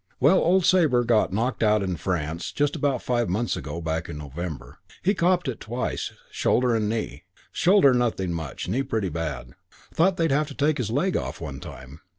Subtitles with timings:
[0.19, 4.17] Well, old Sabre got knocked out in France just about five months ago, back in
[4.17, 4.79] November.
[5.03, 7.25] He copped it twice shoulder and knee.
[7.51, 9.53] Shoulder nothing much; knee pretty bad.
[9.93, 12.01] Thought they'd have to take his leg off, one time.